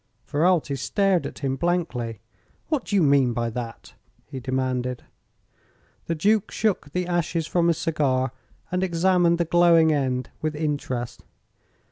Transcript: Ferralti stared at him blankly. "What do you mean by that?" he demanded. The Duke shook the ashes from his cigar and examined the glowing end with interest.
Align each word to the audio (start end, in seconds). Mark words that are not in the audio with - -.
Ferralti 0.25 0.75
stared 0.75 1.27
at 1.27 1.37
him 1.39 1.55
blankly. 1.55 2.21
"What 2.69 2.85
do 2.85 2.95
you 2.95 3.03
mean 3.03 3.33
by 3.33 3.51
that?" 3.51 3.93
he 4.25 4.39
demanded. 4.39 5.03
The 6.07 6.15
Duke 6.15 6.49
shook 6.49 6.91
the 6.91 7.05
ashes 7.05 7.45
from 7.45 7.67
his 7.67 7.77
cigar 7.77 8.31
and 8.71 8.83
examined 8.83 9.37
the 9.37 9.45
glowing 9.45 9.93
end 9.93 10.31
with 10.41 10.55
interest. 10.55 11.23